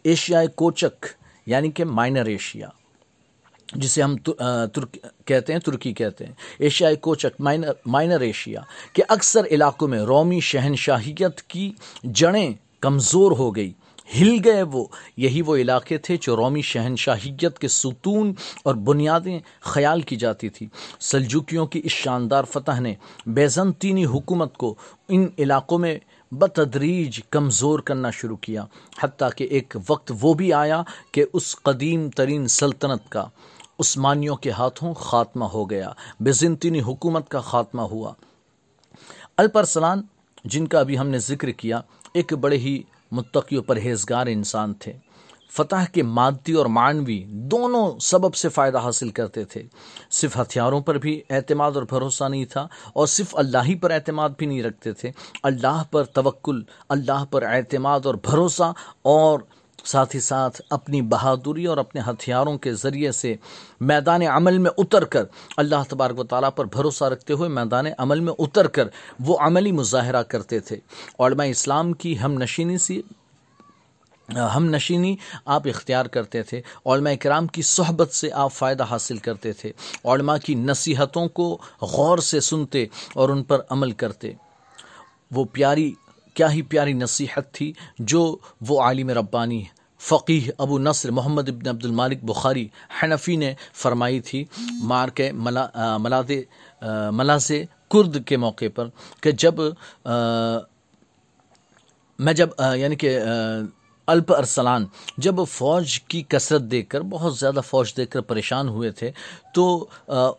ایشیائے 0.04 0.48
کوچک 0.48 1.06
یعنی 1.46 1.72
کہ 1.72 1.86
مائنر 1.86 2.26
ایشیا۔ 2.26 2.68
جسے 3.74 4.02
ہم 4.02 4.18
ترک 4.74 4.98
کہتے 5.26 5.54
ہیں، 5.54 5.60
ترکی 5.60 5.94
کہتے 5.94 6.26
ہیں۔ 6.26 6.32
ایشیائی 6.60 6.96
کوچک، 6.96 7.40
مائنر 7.40 7.72
مائنر 7.86 8.20
ایشیا 8.20 8.62
کے 8.94 9.04
اکثر 9.10 9.46
علاقوں 9.46 9.88
میں 9.88 10.00
رومی 10.00 10.40
شہنشاہیت 10.40 11.42
کی 11.42 11.72
جڑیں 12.04 12.54
کمزور 12.80 13.32
ہو 13.32 13.56
گئی۔ 13.56 13.74
ہل 14.20 14.38
گئے 14.46 14.62
وہ، 14.62 14.86
یہی 15.18 15.42
وہ 15.42 15.56
علاقے 15.56 15.98
تھے 15.98 16.18
جو 16.22 16.36
رومی 16.36 16.62
شہنشاہیت 16.62 17.60
کے 17.60 17.68
ستون 17.68 18.34
اور 18.64 18.76
بنیادیں 18.76 19.40
خیال 19.62 20.02
کی 20.02 20.16
جاتی 20.16 20.50
تھی۔ 20.50 20.68
سلجوکیوں 21.00 21.66
کی 21.66 21.82
اس 21.84 21.92
شاندار 21.92 22.44
فتح 22.44 22.80
نے 22.80 22.94
بیزنطینی 23.26 24.06
حکومت 24.06 24.58
کو 24.58 24.76
ان 25.10 25.28
علاقوں 25.40 25.80
میں 25.80 25.98
بتدریج 26.32 27.20
کمزور 27.30 27.80
کرنا 27.80 28.10
شروع 28.10 28.38
کیا۔ 28.38 28.66
حتیٰ 29.04 29.30
کہ 29.36 29.44
ایک 29.44 29.78
وقت 29.90 30.12
وہ 30.22 30.34
بھی 30.34 30.54
آیا 30.54 30.82
کہ 31.12 31.26
اس 31.34 31.56
قدیم 31.56 32.10
ترین 32.10 32.48
سلطنت 32.48 33.10
کا 33.10 33.28
عثمانیوں 33.80 34.36
کے 34.36 34.52
ہاتھوں 34.52 34.94
خاتمہ 34.94 35.46
ہو 35.46 35.70
گیا 35.70 35.92
بیزنطینی 36.20 36.82
حکومت 36.82 37.30
کا 37.30 37.40
خاتمہ 37.40 37.82
ہوا۔ 37.82 38.14
الپرسلان، 39.38 40.02
جن 40.46 40.68
کا 40.68 40.80
ابھی 40.80 40.98
ہم 40.98 41.08
نے 41.08 41.20
ذکر 41.20 41.52
کیا، 41.52 41.82
ایک 42.14 42.34
بڑے 42.34 42.58
ہی 42.58 42.82
متقی 43.12 43.58
و 43.58 43.62
پرہیزگار 43.62 44.28
انسان 44.28 44.74
تھے۔ 44.74 44.94
فتح 45.52 45.86
کے 45.94 46.04
مادی 46.04 46.54
اور 46.54 46.66
معنوی 46.66 47.24
دونوں 47.52 48.00
سبب 48.00 48.36
سے 48.36 48.50
فائدہ 48.50 48.78
حاصل 48.78 49.10
کرتے 49.10 49.44
تھے۔ 49.44 49.62
صرف 50.12 50.38
ہتھیاروں 50.38 50.80
پر 50.82 50.98
بھی 50.98 51.22
اعتماد 51.30 51.72
اور 51.72 51.84
بھروسہ 51.84 52.24
نہیں 52.24 52.46
تھا، 52.46 52.68
اور 52.94 53.08
صرف 53.08 53.36
اللہ 53.36 53.66
ہی 53.66 53.76
پر 53.76 53.92
اعتماد 53.92 54.30
بھی 54.38 54.46
نہیں 54.46 54.64
رکھتے 54.64 54.94
تھے۔ 54.94 55.12
اللہ 55.44 55.84
پر 55.92 56.04
توکل، 56.04 56.62
اللہ 56.90 57.24
پر 57.32 57.44
اعتماد 57.44 58.06
اور 58.06 58.16
بھروسہ 58.24 58.72
اور 59.02 59.40
ساتھ 59.86 60.16
ہی 60.16 60.22
ساتھ 60.22 60.62
اپنی 60.70 61.02
بہادری 61.02 61.66
اور 61.66 61.78
اپنے 61.78 62.02
ہتھیاروں 62.02 62.58
کے 62.58 62.74
ذریعے 62.74 63.12
سے 63.12 63.36
میدان 63.80 64.22
عمل 64.22 64.58
میں 64.58 64.72
اتر 64.78 65.04
کر 65.04 65.24
اللہ 65.58 65.76
تبارک 65.90 66.20
و 66.20 66.24
تعالیٰ 66.24 66.50
پر 66.56 66.66
بھروسہ 66.66 67.04
رکھتے 67.04 67.34
ہوئے 67.34 67.50
میدان 67.50 67.86
عمل 67.98 68.20
میں 68.20 68.34
اتر 68.40 68.68
کر 68.68 68.88
وہ 69.20 69.38
عملی 69.40 69.72
مظاہرہ 69.72 70.24
کرتے 70.24 70.60
تھے۔ 70.60 70.76
علماء 71.20 71.46
اسلام 71.46 71.94
کی 71.94 72.20
ہم 72.20 72.34
نشینی 72.34 72.78
سی 72.78 73.02
ہم 74.56 74.66
نشینی 74.66 75.16
آپ 75.46 75.62
اختیار 75.66 76.06
کرتے 76.06 76.44
تھے۔ 76.44 76.62
علماء 76.86 77.12
کرام 77.20 77.48
کی 77.48 77.62
صحبت 77.62 78.14
سے 78.14 78.32
آپ 78.32 78.54
فائدہ 78.54 78.84
حاصل 78.84 79.18
کرتے 79.18 79.54
تھے۔ 79.54 79.72
علماء 80.06 80.38
کی 80.38 80.56
نصیحتوں 80.56 81.28
کو 81.28 81.58
غور 81.82 82.18
سے 82.18 82.40
سنتے 82.40 82.86
اور 83.16 83.30
ان 83.30 83.44
پر 83.44 83.62
عمل 83.70 83.92
کرتے۔ 83.92 84.34
وہ 85.32 85.46
پیاری 85.52 85.94
کیا 86.34 86.52
ہی 86.52 86.62
پیاری 86.62 86.94
نصیحت 86.94 87.54
تھی 87.54 87.74
جو 88.00 88.38
وہ 88.68 88.82
عالم 88.82 89.10
ربانی 89.10 89.64
فقیح 90.10 90.50
ابو 90.58 90.80
نصر 90.80 91.12
محمد 91.12 91.50
ابن 91.50 91.68
عبد 91.68 91.86
المالک 91.86 92.24
بخاری 92.30 92.68
حنفی 93.02 93.36
نے 93.36 93.54
فرمائی 93.84 94.20
تھی 94.28 94.44
مار 94.84 95.10
کے 95.16 95.32
ملا 95.32 95.98
ملاد 96.02 96.32
ملاز 97.18 97.52
کرد 97.92 98.18
کے 98.28 98.38
موقع 98.38 98.66
پر 98.76 98.88
کہ 99.22 99.32
جب 99.32 99.62
میں 102.20 102.34
جب 102.34 102.50
یعنی 102.78 102.96
کہ 102.96 103.18
الپ 104.08 104.32
ارسلان 104.34 104.86
جب 105.18 105.36
فوج 105.50 106.00
کی 106.02 106.22
کثرت 106.30 106.62
دیکھ 106.72 106.90
کر، 106.90 107.02
بہت 107.10 107.38
زیادہ 107.38 107.60
فوج 107.66 107.96
دیکھ 107.98 108.10
کر 108.12 108.22
پریشان 108.22 108.68
ہوئے 108.70 108.92
تھے، 108.92 109.12
تو 109.54 109.86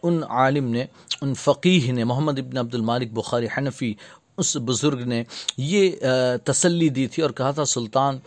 ان 0.02 0.22
عالم 0.28 0.68
نے، 0.70 0.84
ان 1.22 1.34
فقیح 1.34 1.92
نے، 1.92 2.04
محمد 2.04 2.38
ابن 2.38 2.58
عبد 2.58 2.74
المالک 2.74 3.12
بخاری 3.14 3.46
حنفی، 3.56 3.92
اس 4.38 4.56
بزرگ 4.66 5.00
نے 5.08 5.22
یہ 5.56 5.90
تسلی 6.44 6.88
دی 6.88 7.06
تھی 7.06 7.22
اور 7.22 7.30
کہا 7.30 7.50
تھا، 7.50 7.64
سلطان 7.64 8.18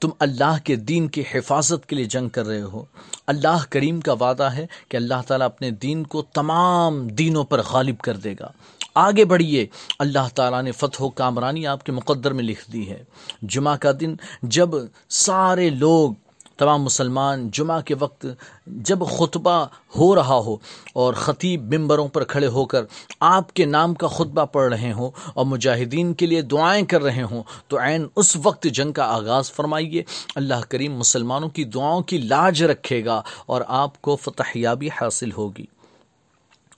تم 0.00 0.08
اللہ 0.18 0.56
کے 0.64 0.76
دین 0.76 1.08
کی 1.08 1.22
حفاظت 1.34 1.86
کے 1.86 1.96
لیے 1.96 2.04
جنگ 2.04 2.28
کر 2.28 2.46
رہے 2.46 2.62
ہو۔ 2.62 2.84
اللہ 3.26 3.64
کریم 3.70 4.00
کا 4.00 4.12
وعدہ 4.12 4.42
ہے 4.42 4.66
کہ 4.88 4.96
اللہ 4.96 5.22
تعالیٰ 5.26 5.46
اپنے 5.46 5.70
دین 5.70 6.04
کو 6.04 6.22
تمام 6.22 7.08
دینوں 7.08 7.44
پر 7.44 7.62
غالب 7.62 7.98
کر 7.98 8.16
دے 8.16 8.34
گا۔ 8.40 8.50
آگے 8.94 9.24
بڑھیے 9.24 9.66
اللہ 9.98 10.28
تعالیٰ 10.34 10.62
نے 10.62 10.72
فتح 10.72 11.02
و 11.02 11.10
کامرانی 11.10 11.66
آپ 11.66 11.84
کے 11.84 11.92
مقدر 11.92 12.32
میں 12.32 12.44
لکھ 12.44 12.70
دی 12.70 12.90
ہے۔ 12.90 13.04
جمعہ 13.42 13.76
کا 13.76 13.90
دن 14.00 14.14
جب 14.42 14.68
سارے 15.08 15.70
لوگ 15.70 16.12
تمام 16.58 16.82
مسلمان 16.82 17.48
جمعہ 17.50 17.80
کے 17.80 17.94
وقت 17.98 18.26
جب 18.66 18.98
خطبہ 19.18 19.66
ہو 19.98 20.14
رہا 20.14 20.38
ہو 20.46 20.56
اور 20.92 21.14
خطیب 21.14 21.74
ممبروں 21.74 22.08
پر 22.08 22.24
کھڑے 22.24 22.46
ہو 22.46 22.64
کر 22.64 22.84
آپ 23.20 23.52
کے 23.52 23.64
نام 23.64 23.94
کا 23.94 24.06
خطبہ 24.06 24.44
پڑھ 24.44 24.72
رہے 24.74 24.92
ہوں 24.92 25.10
اور 25.34 25.46
مجاہدین 25.46 26.12
کے 26.14 26.26
لیے 26.26 26.42
دعائیں 26.42 26.86
کر 26.86 27.02
رہے 27.02 27.22
ہوں، 27.22 27.42
تو 27.68 27.78
عین 27.78 28.06
اس 28.16 28.36
وقت 28.42 28.66
جنگ 28.72 28.92
کا 28.92 29.04
آغاز 29.04 29.52
فرمائیے۔ 29.52 30.02
اللہ 30.34 30.60
کریم 30.68 30.96
مسلمانوں 30.96 31.48
کی 31.48 31.64
دعاؤں 31.64 32.02
کی 32.02 32.18
لاج 32.18 32.62
رکھے 32.62 33.04
گا 33.04 33.22
اور 33.46 33.62
آپ 33.66 34.02
کو 34.02 34.16
فتحیابی 34.16 34.88
حاصل 35.00 35.32
ہوگی۔ 35.32 35.64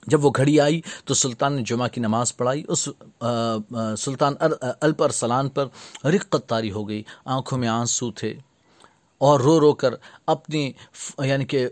جب 0.07 0.25
وہ 0.25 0.31
گھڑی 0.35 0.59
آئی 0.59 0.81
تو 1.05 1.13
سلطان 1.13 1.53
نے 1.53 1.61
جمعہ 1.65 1.87
کی 1.87 2.01
نماز 2.01 2.37
پڑھائی۔ 2.37 2.63
اس 2.67 2.89
سلطان 3.97 4.33
الپ 4.81 5.03
ارسلان 5.03 5.49
پر 5.49 5.65
رقت 6.05 6.47
تاری 6.47 6.71
ہو 6.71 6.87
گئی۔ 6.89 7.03
آنکھوں 7.25 7.57
میں 7.57 7.67
آنسو 7.67 8.11
تھے۔ 8.11 8.33
اور 9.21 9.39
رو 9.39 9.59
رو 9.59 9.73
کر 9.73 9.93
اپنی 10.27 10.71
یعنی 11.25 11.45
کہ 11.45 11.67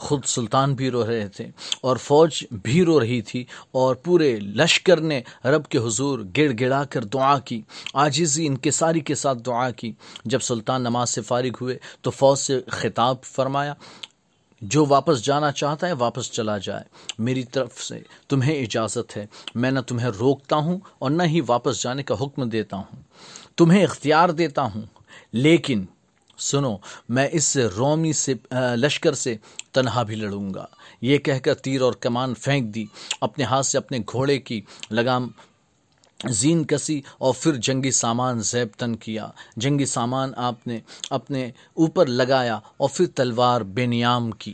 خود 0.00 0.24
سلطان 0.24 0.74
بھی 0.74 0.90
رو 0.90 1.06
رہے 1.06 1.26
تھے 1.28 1.46
اور 1.82 1.96
فوج 1.96 2.42
بھی 2.62 2.84
رو 2.84 2.98
رہی 3.00 3.20
تھی 3.22 3.44
اور 3.72 3.94
پورے 3.94 4.34
لشکر 4.40 5.00
نے 5.00 5.20
رب 5.44 5.66
کے 5.68 5.78
حضور 5.78 6.18
گڑ 6.36 6.50
گڑا 6.60 6.82
کر 6.84 7.04
دعا 7.04 7.38
کی 7.38 7.60
آجزی 7.94 8.46
انکساری 8.46 9.00
کے 9.00 9.14
ساتھ 9.14 9.38
دعا 9.46 9.70
کی۔ 9.70 9.92
جب 10.24 10.42
سلطان 10.42 10.82
نماز 10.82 11.10
سے 11.10 11.22
فارغ 11.22 11.60
ہوئے 11.60 11.78
تو 12.02 12.10
فوج 12.10 12.38
سے 12.38 12.60
خطاب 12.70 13.22
فرمایا، 13.24 13.74
جو 14.62 14.84
واپس 14.86 15.22
جانا 15.24 15.50
چاہتا 15.52 15.86
ہے 15.86 15.92
واپس 15.92 16.30
چلا 16.32 16.56
جائے، 16.58 16.84
میری 17.18 17.42
طرف 17.44 17.82
سے 17.82 17.98
تمہیں 18.28 18.54
اجازت 18.54 19.16
ہے، 19.16 19.26
میں 19.54 19.70
نہ 19.70 19.80
تمہیں 19.80 20.08
روکتا 20.10 20.56
ہوں 20.56 20.78
اور 20.98 21.10
نہ 21.10 21.22
ہی 21.22 21.40
واپس 21.46 21.82
جانے 21.82 22.02
کا 22.02 22.14
حکم 22.20 22.48
دیتا 22.48 22.76
ہوں، 22.76 23.02
تمہیں 23.56 23.82
اختیار 23.84 24.28
دیتا 24.28 24.62
ہوں، 24.64 24.82
لیکن 25.32 25.84
سنو، 26.38 26.76
میں 27.08 27.28
اس 27.32 27.56
رومی 27.76 28.12
سے 28.12 28.34
لشکر 28.76 29.14
سے 29.14 29.36
تنہا 29.72 30.02
بھی 30.02 30.16
لڑوں 30.16 30.54
گا۔ 30.54 30.66
یہ 31.00 31.18
کہہ 31.18 31.38
کر 31.38 31.54
تیر 31.54 31.80
اور 31.80 31.92
کمان 31.92 32.34
پھینک 32.34 32.74
دی، 32.74 32.84
اپنے 33.20 33.44
ہاتھ 33.44 33.66
سے 33.66 33.78
اپنے 33.78 33.98
گھوڑے 34.12 34.38
کی 34.38 34.60
لگام 34.90 35.28
زین 36.30 36.64
کسی 36.64 37.00
اور 37.18 37.34
پھر 37.40 37.54
جنگی 37.54 37.90
سامان 37.90 38.40
زیب 38.40 38.68
تن 38.78 38.94
کیا۔ 38.96 39.28
جنگی 39.56 39.86
سامان 39.86 40.32
آپ 40.36 40.66
نے 40.66 40.80
اپنے 41.10 41.50
اوپر 41.74 42.06
لگایا 42.06 42.58
اور 42.76 42.88
پھر 42.94 43.06
تلوار 43.14 43.60
بے 43.60 43.86
نیام 43.86 44.30
کی۔ 44.30 44.52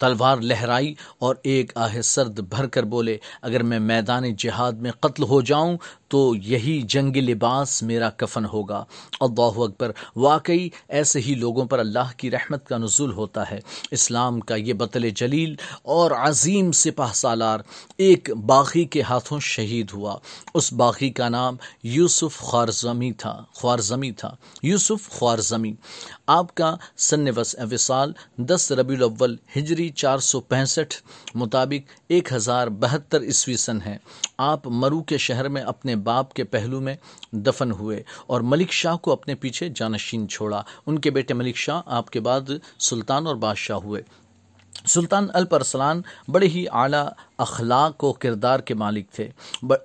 تلوار 0.00 0.36
لہرائی 0.36 0.94
اور 1.18 1.34
ایک 1.42 1.72
آہ 1.76 2.00
سرد 2.00 2.40
بھر 2.40 2.66
کر 2.66 2.82
بولے، 2.82 3.16
اگر 3.42 3.62
میں 3.62 3.78
میدان 3.78 4.34
جہاد 4.34 4.72
میں 4.72 4.90
قتل 4.90 5.22
ہو 5.22 5.40
جاؤں 5.40 5.76
تو 6.12 6.34
یہی 6.34 6.82
جنگ 6.82 7.16
لباس 7.16 7.82
میرا 7.82 8.10
کفن 8.10 8.44
ہوگا۔ 8.44 8.84
اللہ 9.20 9.40
اکبر۔ 9.40 9.92
واقعی 10.16 10.68
ایسے 10.88 11.20
ہی 11.20 11.34
لوگوں 11.34 11.64
پر 11.64 11.78
اللہ 11.78 12.12
کی 12.16 12.30
رحمت 12.30 12.68
کا 12.68 12.78
نزول 12.78 13.12
ہوتا 13.12 13.50
ہے۔ 13.50 13.60
اسلام 13.90 14.40
کا 14.40 14.54
یہ 14.54 14.72
بطل 14.72 15.10
جلیل 15.10 15.54
اور 15.82 16.10
عظیم 16.10 16.72
سپاہ 16.72 17.12
سالار 17.12 17.60
ایک 17.96 18.30
باغی 18.30 18.84
کے 18.84 19.02
ہاتھوں 19.02 19.40
شہید 19.40 19.90
ہوا۔ 19.94 20.18
اس 20.54 20.72
باغی 20.72 21.10
کا 21.10 21.28
نام 21.28 21.56
یوسف 21.82 22.38
خوارزمی 22.38 23.12
تھا۔ 23.12 23.44
خوارزمی 23.52 24.10
تھا۔ 24.10 24.34
یوسف 24.62 25.08
خوارزمی۔ 25.08 25.74
آپ 26.26 26.54
کا 26.54 26.76
سن 26.96 27.24
وصال 27.72 28.12
دس 28.36 28.72
ربی 28.72 28.94
الاول 28.94 29.36
ہجری 29.56 29.88
چار 29.88 30.18
سو 30.18 30.40
پینسٹھ 30.40 30.94
مطابق 31.34 31.92
ایک 32.08 32.32
ہزار 32.32 32.66
بہتر 32.66 33.22
عیسوی 33.22 33.56
سن 33.56 33.78
ہے۔ 33.82 33.96
آپ 34.38 34.66
مرو 34.66 35.02
کے 35.02 35.18
شہر 35.18 35.48
میں 35.48 35.62
اپنے 35.62 35.96
باپ 36.04 36.32
کے 36.34 36.44
پہلو 36.44 36.80
میں 36.80 36.96
دفن 37.32 37.72
ہوئے 37.72 38.02
اور 38.26 38.40
ملک 38.40 38.72
شاہ 38.72 38.96
کو 38.96 39.12
اپنے 39.12 39.34
پیچھے 39.34 39.68
جانشین 39.74 40.28
چھوڑا۔ 40.28 40.62
ان 40.86 40.98
کے 40.98 41.10
بیٹے 41.10 41.34
ملک 41.34 41.56
شاہ 41.56 41.80
آپ 41.86 42.10
کے 42.10 42.20
بعد 42.20 42.50
سلطان 42.78 43.26
اور 43.26 43.36
بادشاہ 43.36 43.76
ہوئے۔ 43.76 44.02
سلطان 44.86 45.26
الپرسلان 45.32 46.02
بڑے 46.28 46.46
ہی 46.46 46.64
اعلیٰ 46.72 47.08
اخلاق 47.38 48.04
و 48.04 48.12
کردار 48.12 48.60
کے 48.60 48.74
مالک 48.74 49.10
تھے۔ 49.10 49.28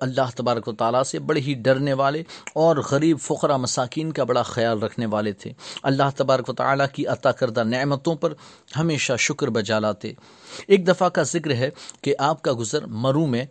اللہ 0.00 0.30
تبارک 0.36 0.68
و 0.68 0.72
تعالیٰ 0.72 1.02
سے 1.02 1.18
بڑے 1.18 1.40
ہی 1.40 1.54
ڈرنے 1.54 1.92
والے 1.92 2.22
اور 2.54 2.76
غریب 2.90 3.20
فقرہ 3.20 3.56
مساکین 3.56 4.12
کا 4.12 4.24
بڑا 4.24 4.42
خیال 4.42 4.82
رکھنے 4.82 5.06
والے 5.06 5.32
تھے۔ 5.32 5.52
اللہ 5.82 6.10
تبارک 6.16 6.48
و 6.48 6.52
تعالیٰ 6.52 6.86
کی 6.92 7.06
عطا 7.06 7.32
کردہ 7.32 7.64
نعمتوں 7.64 8.14
پر 8.14 8.34
ہمیشہ 8.76 9.12
شکر 9.18 9.48
بجا 9.48 9.78
لاتے۔ 9.78 10.12
ایک 10.66 10.88
دفعہ 10.88 11.08
کا 11.08 11.22
ذکر 11.22 11.50
ہے 11.50 11.70
کہ 12.02 12.14
آپ 12.18 12.42
کا 12.42 12.52
گزر 12.52 12.86
مرو 12.86 13.26
میں 13.26 13.44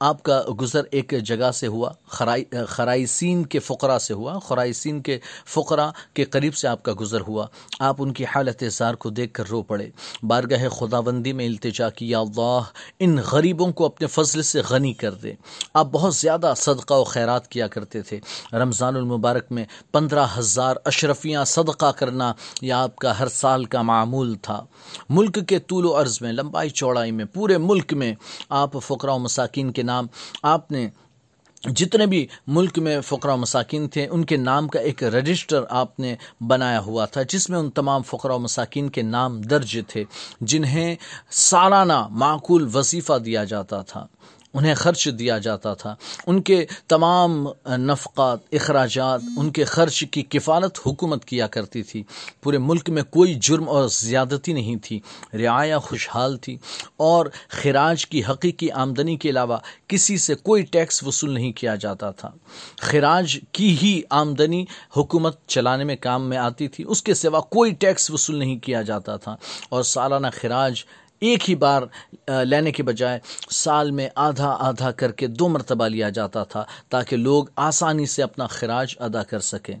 آپ 0.00 0.22
کا 0.22 0.42
گزر 0.60 0.80
ایک 0.90 1.14
جگہ 1.24 1.50
سے 1.50 1.66
ہوا، 1.66 1.92
خرائی، 2.08 2.44
خرائسین 2.68 3.44
کے 3.44 3.58
فقرا 3.58 3.98
سے 3.98 4.14
ہوا، 4.14 4.38
خرائسین 4.38 5.00
کے 5.00 5.18
فقرا 5.46 5.90
کے 6.14 6.24
قریب 6.24 6.54
سے 6.54 6.68
آپ 6.68 6.82
کا 6.82 6.92
گزر 7.00 7.20
ہوا۔ 7.20 7.46
آپ 7.80 7.96
ان 7.98 8.12
کی 8.12 8.24
حالت 8.24 8.64
زار 8.72 8.94
کو 8.94 9.10
دیکھ 9.10 9.32
کر 9.32 9.44
رو 9.50 9.62
پڑے۔ 9.62 9.90
بارگاہ 10.22 10.68
خدا 10.68 11.00
بندی 11.00 11.32
میں 11.32 11.46
التجا 11.46 11.90
کی، 11.90 12.10
یا 12.10 12.18
اللہ، 12.18 12.60
ان 12.98 13.18
غریبوں 13.32 13.72
کو 13.72 13.86
اپنے 13.86 14.06
فضل 14.06 14.42
سے 14.42 14.60
غنی 14.68 14.92
کر 14.92 15.14
دے۔ 15.14 15.34
آپ 15.74 15.86
بہت 15.92 16.14
زیادہ 16.14 16.54
صدقہ 16.56 16.94
و 16.94 17.04
خیرات 17.04 17.48
کیا 17.48 17.66
کرتے 17.66 18.02
تھے۔ 18.02 18.20
رمضان 18.52 18.96
المبارک 18.96 19.52
میں 19.52 19.64
پندرہ 19.92 20.26
ہزار 20.38 20.76
اشرفیاں 20.84 21.44
صدقہ 21.44 21.92
کرنا 21.92 22.32
یہ 22.62 22.72
آپ 22.72 22.96
کا 22.96 23.18
ہر 23.18 23.28
سال 23.28 23.64
کا 23.64 23.82
معمول 23.82 24.34
تھا۔ 24.34 24.64
ملک 25.08 25.48
کے 25.48 25.58
طول 25.58 25.86
و 25.86 26.00
عرض 26.00 26.18
میں، 26.20 26.32
لمبائی 26.32 26.70
چوڑائی 26.70 27.10
میں، 27.10 27.24
پورے 27.24 27.58
ملک 27.58 27.92
میں 27.92 28.14
آپ 28.48 28.70
فقرا 28.82 29.12
و 29.12 29.18
مساکین 29.18 29.72
کے 29.72 29.82
نام 29.90 30.06
آپ 30.42 30.70
نے 30.72 30.88
جتنے 31.76 32.04
بھی 32.06 32.26
ملک 32.46 32.78
میں 32.78 33.00
فقرہ 33.00 33.34
مساکین 33.36 33.88
تھے، 33.88 34.06
ان 34.06 34.24
کے 34.24 34.36
نام 34.36 34.68
کا 34.68 34.80
ایک 34.80 35.02
رجسٹر 35.04 35.64
آپ 35.70 35.98
نے 36.00 36.14
بنایا 36.40 36.80
ہوا 36.80 37.04
تھا، 37.04 37.22
جس 37.28 37.48
میں 37.50 37.58
ان 37.58 37.70
تمام 37.70 38.02
فقرہ 38.02 38.36
مساکین 38.36 38.88
کے 38.88 39.02
نام 39.02 39.40
درج 39.40 39.78
تھے، 39.88 40.04
جنہیں 40.40 40.94
سالانہ 41.30 42.00
معقول 42.10 42.68
وظیفہ 42.74 43.18
دیا 43.24 43.44
جاتا 43.44 43.82
تھا۔ 43.82 44.06
انہیں 44.54 44.74
خرچ 44.74 45.08
دیا 45.18 45.38
جاتا 45.38 45.74
تھا۔ 45.74 45.94
ان 46.26 46.42
کے 46.42 46.66
تمام 46.88 47.48
نفقات، 47.66 48.38
اخراجات، 48.52 49.20
ان 49.36 49.50
کے 49.50 49.64
خرچ 49.64 50.04
کی 50.10 50.22
کفالت 50.22 50.78
حکومت 50.86 51.24
کیا 51.24 51.46
کرتی 51.46 51.82
تھی۔ 51.82 52.02
پورے 52.42 52.58
ملک 52.58 52.90
میں 52.90 53.02
کوئی 53.02 53.34
جرم 53.34 53.68
اور 53.68 53.88
زیادتی 53.88 54.52
نہیں 54.52 54.76
تھی۔ 54.76 55.00
رعایا 55.34 55.78
خوشحال 55.78 56.36
تھی۔ 56.36 56.56
اور 56.96 57.26
خراج 57.48 58.06
کی 58.06 58.22
حقیقی 58.28 58.70
آمدنی 58.70 59.16
کے 59.16 59.30
علاوہ 59.30 59.56
کسی 59.88 60.18
سے 60.18 60.34
کوئی 60.34 60.62
ٹیکس 60.62 61.02
وصول 61.02 61.30
نہیں 61.30 61.52
کیا 61.52 61.74
جاتا 61.74 62.10
تھا۔ 62.10 62.30
خراج 62.80 63.38
کی 63.52 63.76
ہی 63.82 64.02
آمدنی 64.10 64.64
حکومت 64.96 65.46
چلانے 65.46 65.84
میں 65.84 65.96
کام 65.96 66.28
میں 66.28 66.38
آتی 66.38 66.68
تھی۔ 66.68 66.84
اس 66.88 67.02
کے 67.02 67.14
سوا 67.14 67.40
کوئی 67.40 67.72
ٹیکس 67.72 68.10
وصول 68.10 68.36
نہیں 68.36 68.58
کیا 68.58 68.82
جاتا 68.82 69.16
تھا۔ 69.16 69.36
اور 69.68 69.82
سالانہ 69.82 70.26
خراج 70.40 70.84
ایک 71.20 71.50
ہی 71.50 71.54
بار 71.54 71.82
لینے 72.44 72.72
کے 72.72 72.82
بجائے 72.82 73.18
سال 73.50 73.90
میں 73.90 74.08
آدھا 74.14 74.56
آدھا 74.60 74.90
کر 74.90 75.12
کے 75.12 75.26
دو 75.26 75.48
مرتبہ 75.48 75.88
لیا 75.88 76.08
جاتا 76.08 76.44
تھا 76.44 76.64
تاکہ 76.88 77.16
لوگ 77.16 77.44
آسانی 77.56 78.06
سے 78.06 78.22
اپنا 78.22 78.46
خراج 78.46 78.94
ادا 78.98 79.22
کر 79.22 79.40
سکیں۔ 79.40 79.76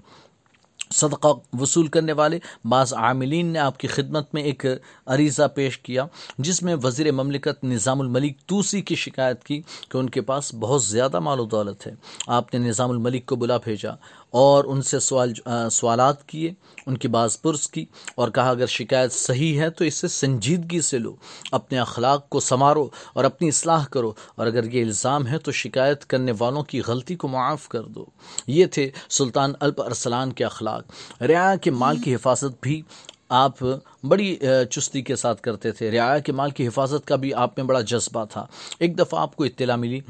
صدقہ 0.94 1.28
وصول 1.60 1.86
کرنے 1.86 2.12
والے، 2.12 2.38
بعض 2.64 2.94
عاملین 2.94 3.46
نے 3.46 3.58
آپ 3.58 3.78
کی 3.78 3.88
خدمت 3.88 4.34
میں 4.34 4.42
ایک 4.42 4.66
عریضہ 5.06 5.42
پیش 5.54 5.78
کیا 5.78 6.06
جس 6.38 6.62
میں 6.62 6.76
وزیر 6.82 7.12
مملکت 7.12 7.64
نظام 7.64 8.00
الملک 8.00 8.40
توسی 8.46 8.80
کی 8.80 8.94
شکایت 8.94 9.44
کی 9.44 9.60
کہ 9.88 9.98
ان 9.98 10.10
کے 10.10 10.20
پاس 10.20 10.54
بہت 10.54 10.84
زیادہ 10.84 11.20
مال 11.20 11.40
و 11.40 11.44
دولت 11.44 11.86
ہے۔ 11.86 11.92
آپ 12.26 12.54
نے 12.54 12.68
نظام 12.68 12.90
الملک 12.90 13.26
کو 13.26 13.36
بلا 13.36 13.56
بھیجا۔ 13.56 13.90
اور 14.30 14.64
ان 14.64 14.82
سے 14.82 14.98
سوال 15.00 15.32
سوالات 15.72 16.26
کیے، 16.28 16.52
ان 16.86 16.96
کی 16.96 17.08
باز 17.08 17.40
پرس 17.42 17.68
کی 17.68 17.84
اور 18.14 18.28
کہا 18.28 18.50
اگر 18.50 18.66
شکایت 18.66 19.12
صحیح 19.12 19.60
ہے 19.60 19.70
تو 19.70 19.84
اسے 19.84 20.08
سنجیدگی 20.08 20.80
سے 20.80 20.98
لو، 20.98 21.14
اپنے 21.52 21.78
اخلاق 21.78 22.28
کو 22.28 22.40
سنوارو 22.40 22.88
اور 23.12 23.24
اپنی 23.24 23.48
اصلاح 23.48 23.84
کرو 23.84 24.12
اور 24.34 24.46
اگر 24.46 24.64
یہ 24.64 24.82
الزام 24.82 25.26
ہے 25.26 25.38
تو 25.38 25.52
شکایت 25.52 26.04
کرنے 26.06 26.32
والوں 26.38 26.62
کی 26.62 26.80
غلطی 26.86 27.16
کو 27.16 27.28
معاف 27.28 27.68
کر 27.68 27.82
دو۔ 27.82 28.04
یہ 28.46 28.66
تھے 28.66 28.90
سلطان 29.10 29.52
الپ 29.60 29.82
ارسلان 29.82 30.32
کے 30.32 30.44
اخلاق۔ 30.44 31.22
رعایا 31.22 31.56
کے 31.56 31.70
مال 31.70 31.98
کی 31.98 32.14
حفاظت 32.14 32.62
بھی 32.62 32.82
آپ 33.28 33.64
بڑی 34.08 34.36
چستی 34.70 35.02
کے 35.02 35.16
ساتھ 35.16 35.40
کرتے 35.42 35.72
تھے۔ 35.72 35.90
رعایا 35.90 36.18
کے 36.18 36.32
مال 36.32 36.50
کی 36.50 36.66
حفاظت 36.66 37.06
کا 37.06 37.16
بھی 37.16 37.34
آپ 37.34 37.50
میں 37.56 37.66
بڑا 37.66 37.80
جذبہ 37.80 38.24
تھا۔ 38.24 38.46
ایک 38.78 38.98
دفعہ 38.98 39.20
آپ 39.20 39.36
کو 39.36 39.44
اطلاع 39.44 39.76
ملی 39.76 40.00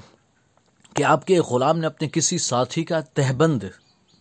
کہ 0.95 1.05
آپ 1.05 1.27
کے 1.27 1.41
غلام 1.41 1.79
نے 1.79 1.87
اپنے 1.87 2.09
کسی 2.13 2.39
ساتھی 2.39 2.85
کا 2.85 3.01
تہبند 3.01 3.63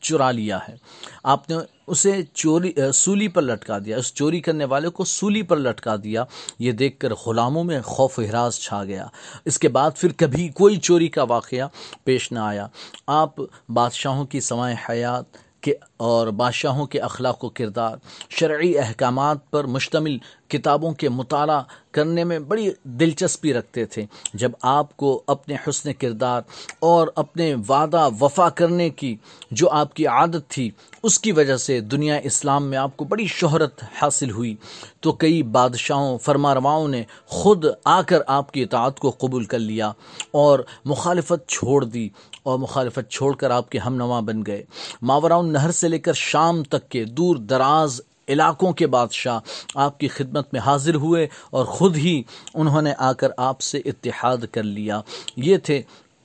چرا 0.01 0.31
لیا 0.31 0.59
ہے۔ 0.69 0.75
آپ 1.23 1.49
نے 1.49 1.55
اسے 1.87 2.21
چوری 2.33 2.73
سولی 2.93 3.27
پر 3.27 3.41
لٹکا 3.41 3.79
دیا۔ 3.85 3.97
اس 3.97 4.13
چوری 4.13 4.39
کرنے 4.39 4.65
والے 4.65 4.89
کو 4.89 5.05
سولی 5.05 5.41
پر 5.41 5.57
لٹکا 5.57 5.95
دیا۔ 6.03 6.23
یہ 6.59 6.71
دیکھ 6.71 6.99
کر 6.99 7.13
غلاموں 7.13 7.63
میں 7.63 7.81
خوف 7.81 8.19
و 8.19 8.21
حراس 8.21 8.59
چھا 8.59 8.83
گیا۔ 8.83 9.07
اس 9.45 9.59
کے 9.59 9.69
بعد 9.69 9.91
پھر 9.97 10.11
کبھی 10.17 10.49
کوئی 10.49 10.77
چوری 10.77 11.07
کا 11.07 11.23
واقعہ 11.23 11.67
پیش 12.03 12.31
نہ 12.31 12.39
آیا۔ 12.39 12.67
آپ 13.07 13.29
بادشاہوں 13.69 14.25
کی 14.25 14.39
سوائے 14.39 14.75
حیات 14.89 15.48
کے 15.61 15.73
اور 15.97 16.27
بادشاہوں 16.27 16.85
کے 16.85 16.99
اخلاق 16.99 17.43
و 17.43 17.49
کردار، 17.49 17.97
شرعی 18.29 18.77
احکامات 18.77 19.51
پر 19.51 19.63
مشتمل 19.63 20.17
کتابوں 20.47 20.91
کے 20.91 21.09
مطالعہ 21.09 21.61
کرنے 21.91 22.23
میں 22.23 22.39
بڑی 22.39 22.69
دلچسپی 22.83 23.53
رکھتے 23.53 23.85
تھے۔ 23.85 24.05
جب 24.33 24.51
آپ 24.61 24.97
کو 24.97 25.23
اپنے 25.27 25.55
حسن 25.67 25.93
کردار 25.93 26.41
اور 26.79 27.07
اپنے 27.15 27.55
وعدہ 27.69 28.09
وفا 28.21 28.49
کرنے 28.49 28.89
کی 28.89 29.15
جو 29.51 29.69
آپ 29.69 29.93
کی 29.93 30.07
عادت 30.07 30.47
تھی، 30.47 30.71
اس 31.03 31.19
کی 31.19 31.31
وجہ 31.31 31.57
سے 31.57 31.79
دنیا 31.79 32.15
اسلام 32.15 32.63
میں 32.63 32.77
آپ 32.77 32.97
کو 32.97 33.05
بڑی 33.05 33.27
شہرت 33.27 33.83
حاصل 34.01 34.31
ہوئی۔ 34.31 34.55
تو 34.99 35.11
کئی 35.11 35.43
بادشاہوں 35.43 36.17
فرما 36.17 36.55
رواؤں 36.55 36.87
نے 36.87 37.03
خود 37.25 37.65
آ 37.85 38.01
کر 38.01 38.19
آپ 38.27 38.51
کی 38.51 38.63
اطاعت 38.63 38.99
کو 38.99 39.09
قبول 39.17 39.43
کر 39.43 39.59
لیا 39.59 39.91
اور 40.31 40.59
مخالفت 40.85 41.47
چھوڑ 41.47 41.85
دی۔ 41.85 42.09
اور 42.43 42.59
مخالفت 42.59 43.09
چھوڑ 43.11 43.35
کر 43.35 43.51
آپ 43.51 43.69
کے 43.69 43.79
ہم 43.79 43.95
نواں 43.95 44.21
بن 44.21 44.45
گئے۔ 44.45 44.63
ماوراؤن 45.01 45.51
نہر 45.53 45.71
سے 45.71 45.87
لے 45.87 45.99
کر 45.99 46.13
شام 46.13 46.63
تک 46.63 46.89
کے 46.89 47.03
دور 47.05 47.35
دراز 47.35 48.01
علاقوں 48.27 48.71
کے 48.73 48.87
بادشاہ 48.87 49.39
آپ 49.75 49.99
کی 49.99 50.07
خدمت 50.07 50.53
میں 50.53 50.61
حاضر 50.61 50.95
ہوئے 50.95 51.27
اور 51.49 51.65
خود 51.65 51.97
ہی 51.97 52.21
انہوں 52.53 52.81
نے 52.81 52.93
آ 52.97 53.11
کر 53.13 53.31
آپ 53.37 53.61
سے 53.61 53.81
اتحاد 53.85 54.37
کر 54.51 54.63
لیا۔ 54.63 55.01
یہ 55.35 55.57
تھے 55.57 55.81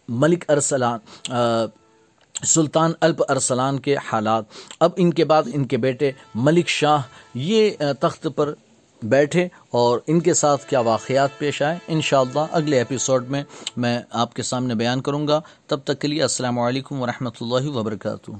ملک 0.08 0.44
ارسلان 0.50 0.98
سلطان 2.44 2.92
الپ 3.00 3.22
ارسلان 3.28 3.78
کے 3.78 3.96
حالات۔ 4.12 4.44
اب 4.80 4.90
ان 4.96 5.12
کے 5.12 5.24
بعد 5.24 5.42
ان 5.52 5.64
کے 5.64 5.76
بیٹے 5.76 6.10
ملک 6.34 6.68
شاہ، 6.68 7.02
یہ 7.34 7.70
تخت 8.00 8.26
پر 8.36 8.54
بیٹھے 9.04 9.48
اور 9.70 9.98
ان 10.06 10.20
کے 10.20 10.34
ساتھ 10.34 10.66
کیا 10.66 10.80
واقعات 10.80 11.38
پیش 11.38 11.62
آئے، 11.62 11.76
انشاءاللہ 11.88 12.46
اگلے 12.52 12.78
ایپیسوڈ 12.78 13.30
میں 13.30 13.42
میں 13.76 14.00
آپ 14.10 14.34
کے 14.34 14.42
سامنے 14.42 14.74
بیان 14.74 15.00
کروں 15.00 15.28
گا۔ 15.28 15.40
تب 15.66 15.80
تک 15.84 16.00
کے 16.00 16.08
لیے 16.08 16.22
السلام 16.22 16.58
علیکم 16.58 17.02
ورحمۃ 17.02 17.38
اللہ 17.40 17.68
وبرکاتہ۔ 17.68 18.30